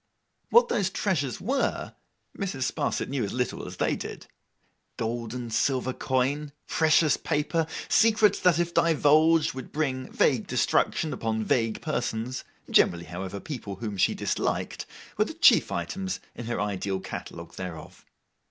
What 0.49 0.67
those 0.67 0.89
treasures 0.89 1.39
were, 1.39 1.93
Mrs. 2.35 2.71
Sparsit 2.71 3.07
knew 3.07 3.23
as 3.23 3.33
little 3.33 3.67
as 3.67 3.77
they 3.77 3.95
did. 3.95 4.25
Gold 4.97 5.31
and 5.31 5.53
silver 5.53 5.93
coin, 5.93 6.53
precious 6.65 7.17
paper, 7.17 7.67
secrets 7.87 8.39
that 8.39 8.57
if 8.57 8.73
divulged 8.73 9.53
would 9.53 9.71
bring 9.71 10.11
vague 10.11 10.47
destruction 10.47 11.13
upon 11.13 11.43
vague 11.45 11.83
persons 11.83 12.43
(generally, 12.71 13.05
however, 13.05 13.39
people 13.39 13.75
whom 13.75 13.95
she 13.95 14.15
disliked), 14.15 14.87
were 15.19 15.25
the 15.25 15.35
chief 15.35 15.71
items 15.71 16.19
in 16.33 16.47
her 16.47 16.59
ideal 16.59 16.99
catalogue 16.99 17.53
thereof. 17.53 18.03